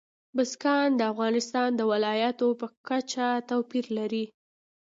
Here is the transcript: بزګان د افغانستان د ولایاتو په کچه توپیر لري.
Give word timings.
بزګان 0.35 0.89
د 0.95 1.01
افغانستان 1.13 1.69
د 1.75 1.81
ولایاتو 1.91 2.47
په 2.59 2.67
کچه 2.87 3.27
توپیر 3.49 3.85
لري. 3.97 4.25